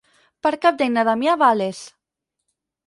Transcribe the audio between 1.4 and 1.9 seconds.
va a Les.